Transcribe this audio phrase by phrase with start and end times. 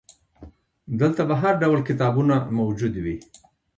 [0.99, 3.17] دلته به هرډول کتابونه موجود وي.